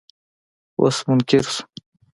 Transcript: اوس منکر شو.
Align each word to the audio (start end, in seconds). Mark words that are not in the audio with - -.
اوس 0.79 0.97
منکر 1.07 1.43
شو. 1.53 1.61